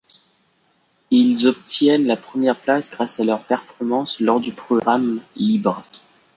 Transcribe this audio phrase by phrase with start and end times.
[1.11, 5.83] Ils obtiennent la première place grâce à leur performance lors du programme libre.